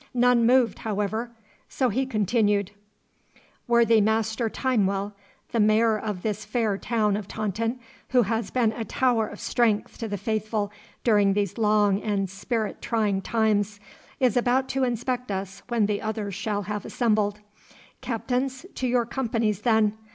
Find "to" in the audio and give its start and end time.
9.99-10.07, 14.69-14.83, 18.73-18.87